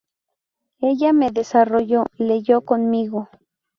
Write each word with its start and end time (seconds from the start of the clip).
Ella 0.79 1.13
me 1.13 1.29
desarrolló, 1.29 2.05
leyó 2.17 2.61
conmigo. 2.65 3.29